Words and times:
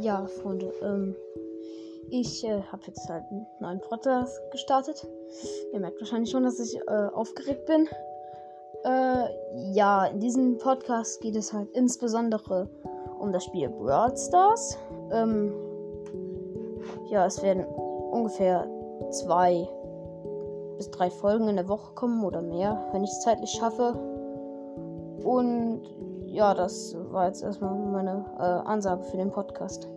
Ja, 0.00 0.26
Freunde, 0.42 0.72
ähm, 0.82 1.14
ich 2.10 2.44
äh, 2.44 2.62
habe 2.62 2.82
jetzt 2.86 3.08
halt 3.08 3.24
einen 3.30 3.46
neuen 3.60 3.80
Podcast 3.80 4.40
gestartet. 4.50 5.06
Ihr 5.72 5.80
merkt 5.80 6.00
wahrscheinlich 6.00 6.30
schon, 6.30 6.42
dass 6.42 6.58
ich 6.58 6.76
äh, 6.76 7.08
aufgeregt 7.14 7.66
bin. 7.66 7.86
Äh, 8.84 9.72
ja, 9.72 10.06
in 10.06 10.20
diesem 10.20 10.58
Podcast 10.58 11.20
geht 11.20 11.36
es 11.36 11.52
halt 11.52 11.70
insbesondere 11.72 12.68
um 13.18 13.32
das 13.32 13.44
Spiel 13.44 13.68
Brawl 13.68 14.16
Stars. 14.16 14.78
Ähm, 15.12 15.52
ja, 17.10 17.26
es 17.26 17.42
werden 17.42 17.64
ungefähr 17.64 18.66
zwei 19.10 19.68
bis 20.78 20.90
drei 20.90 21.10
Folgen 21.10 21.48
in 21.48 21.56
der 21.56 21.68
Woche 21.68 21.94
kommen 21.94 22.24
oder 22.24 22.40
mehr, 22.40 22.88
wenn 22.92 23.04
ich 23.04 23.10
es 23.10 23.20
zeitlich 23.20 23.50
schaffe. 23.50 23.92
Und 25.22 25.82
ja, 26.30 26.54
das 26.54 26.96
war 27.10 27.26
jetzt 27.26 27.42
erstmal 27.42 27.74
meine 27.74 28.24
äh, 28.38 28.68
Ansage 28.68 29.02
für 29.04 29.16
den 29.16 29.30
Podcast. 29.30 29.88